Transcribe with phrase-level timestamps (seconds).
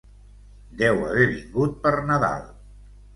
[0.79, 2.49] Deu haver vingut per Nadal.